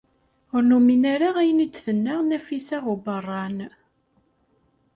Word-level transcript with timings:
Ur 0.55 0.61
numin 0.69 1.03
ara 1.13 1.29
ayen 1.39 1.63
i 1.65 1.67
d-tenna 1.69 2.15
Nafisa 2.29 2.77
n 2.83 2.87
Ubeṛṛan. 2.93 3.57